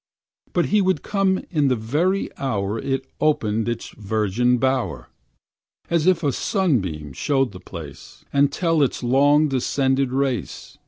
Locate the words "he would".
0.73-1.03